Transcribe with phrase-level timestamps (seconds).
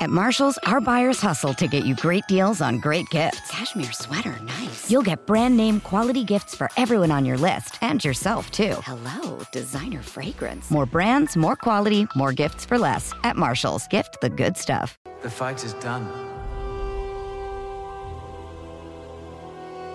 [0.00, 3.50] At Marshalls, our buyers hustle to get you great deals on great gifts.
[3.50, 4.88] Cashmere sweater, nice.
[4.88, 8.76] You'll get brand name quality gifts for everyone on your list and yourself, too.
[8.84, 10.70] Hello, designer fragrance.
[10.70, 13.12] More brands, more quality, more gifts for less.
[13.24, 14.96] At Marshalls, gift the good stuff.
[15.22, 16.06] The fight is done.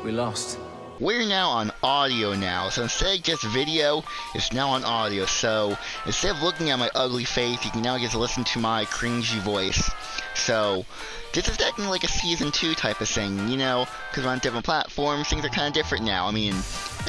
[0.04, 0.60] We lost.
[1.04, 5.26] We're now on audio now, so instead of just video, it's now on audio.
[5.26, 8.60] So instead of looking at my ugly face, you can now get to listen to
[8.60, 9.92] my cringy voice.
[10.34, 10.86] So
[11.34, 14.40] this is technically like a season two type of thing, you know, because we're on
[14.40, 16.26] different platforms, things are kind of different now.
[16.26, 16.54] I mean,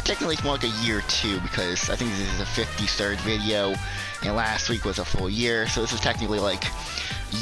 [0.03, 3.75] technically it's more like a year two because I think this is a 53rd video,
[4.23, 6.65] and last week was a full year, so this is technically like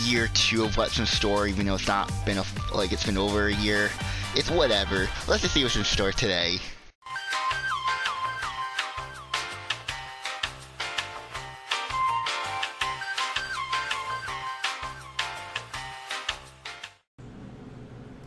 [0.04, 3.18] year two of what's in store, even though it's not been a, like it's been
[3.18, 3.90] over a year.
[4.34, 5.08] It's whatever.
[5.28, 6.58] Let's just see what's in store today.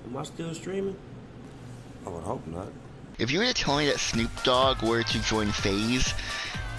[0.06, 0.96] Am I still streaming?
[2.06, 2.68] I would hope not.
[3.18, 6.14] If you were to tell me that Snoop Dogg were to join FaZe,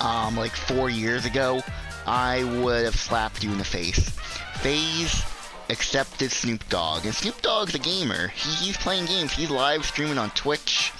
[0.01, 1.63] um, like four years ago,
[2.07, 4.11] I would have slapped you in the face.
[4.61, 5.25] FaZe
[5.71, 8.29] accepted Snoop Dogg, and Snoop Dogg's a gamer.
[8.29, 9.33] He, he's playing games.
[9.33, 10.93] He's live streaming on Twitch,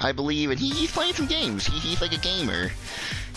[0.00, 1.66] I believe, and he, he's playing some games.
[1.66, 2.70] He, he's like a gamer.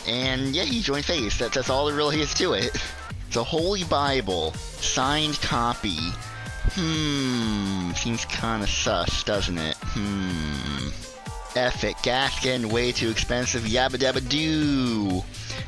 [0.06, 1.38] And yeah, he joined FaZe.
[1.40, 2.76] That, that's all there really is to it.
[3.28, 5.98] It's a Holy Bible, signed copy.
[6.74, 9.78] Hmm, seems kinda sus, doesn't it?
[9.80, 10.90] Hmm.
[11.58, 15.24] F gas getting way too expensive, yabba dabba doo.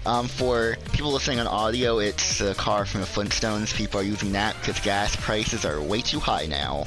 [0.05, 3.75] Um, for people listening on audio, it's a car from the Flintstones.
[3.75, 6.85] People are using that because gas prices are way too high now.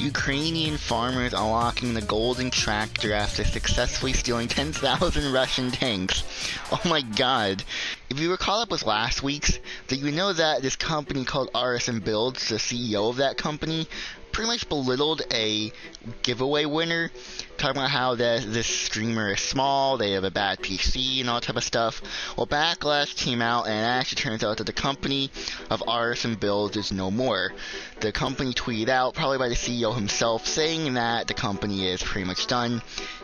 [0.00, 6.24] Ukrainian farmers unlocking the golden tractor after successfully stealing 10,000 Russian tanks.
[6.72, 7.64] Oh my god.
[8.08, 12.00] If you caught up with last week's, then you know that this company called Artesian
[12.00, 13.88] Builds, the CEO of that company,
[14.38, 15.72] pretty much belittled a
[16.22, 17.10] giveaway winner,
[17.56, 21.40] talking about how the, this streamer is small, they have a bad PC, and all
[21.40, 22.00] type of stuff.
[22.36, 25.32] Well, Backlash came out, and it actually turns out that the company
[25.70, 27.52] of Artesian Builds is no more.
[27.98, 32.28] The company tweeted out, probably by the CEO himself, saying that the company is pretty
[32.28, 32.80] much done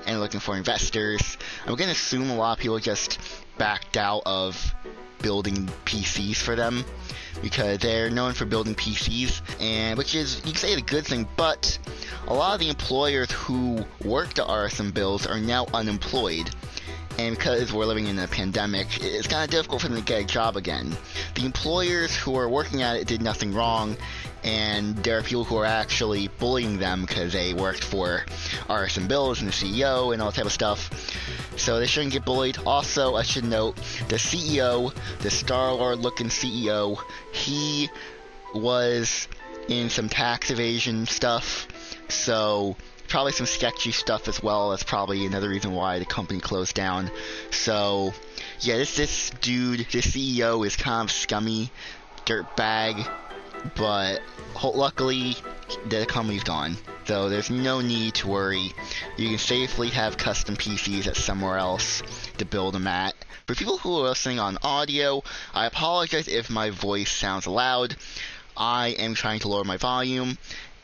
[0.09, 1.39] and looking for investors.
[1.65, 3.21] I'm going to assume a lot of people just
[3.57, 4.75] backed out of
[5.25, 6.85] building PCs for them
[7.41, 11.27] because they're known for building PCs, and which is you can say a good thing,
[11.37, 11.79] but
[12.29, 16.51] a lot of the employers who worked at Artesian Builds are now unemployed.
[17.19, 20.23] And because we're living in a pandemic, it's kind of difficult for them to get
[20.23, 20.97] a job again.
[21.37, 23.97] The employers who are working at it did nothing wrong,
[24.43, 28.25] and there are people who are actually bullying them because they worked for
[28.69, 30.91] Artesian Builds and the CEO and all that type of stuff.
[31.57, 32.59] So they shouldn't get bullied.
[32.67, 33.77] Also, I should note
[34.09, 36.99] the CEO, the Star Lord looking CEO,
[37.33, 37.89] he
[38.55, 39.29] was
[39.69, 41.69] in some tax evasion stuff.
[42.09, 42.77] So
[43.15, 44.71] probably some sketchy stuff as well.
[44.71, 47.13] That's probably another reason why the company closed down.
[47.53, 48.13] So
[48.59, 51.71] yeah, this this dude, this CEO is kind of scummy,
[52.27, 53.09] dirtbag,
[53.77, 54.21] but
[54.65, 55.37] luckily
[55.89, 56.77] the company's gone.
[57.05, 58.73] So there's no need to worry.
[59.17, 62.03] You can safely have custom PCs at somewhere else
[62.39, 63.15] to build them at.
[63.47, 65.23] For people who are listening on audio,
[65.55, 67.95] I apologize if my voice sounds loud.
[68.57, 70.37] I am trying to lower my volume,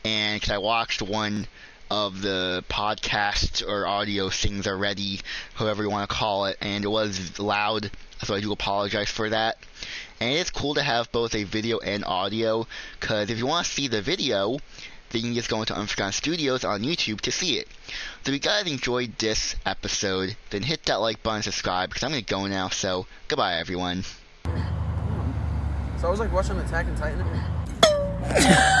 [0.05, 1.45] and because I watched one
[1.91, 5.19] of the podcast or audio things already,
[5.55, 7.91] however you want to call it, and it was loud,
[8.23, 9.57] so I do apologize for that.
[10.21, 12.65] And it's cool to have both a video and audio,
[12.97, 14.59] because if you want to see the video,
[15.09, 17.67] then you can just go into Unforgotten Studios on YouTube to see it.
[18.23, 22.03] So if you guys enjoyed this episode, then hit that like button and subscribe, because
[22.03, 24.05] I'm going to go now, so goodbye everyone.
[25.97, 28.77] So I was like watching Attack on Titan.